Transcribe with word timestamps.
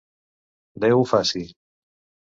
Déu 0.85 0.97
ho 1.05 1.07
faci! 1.15 1.47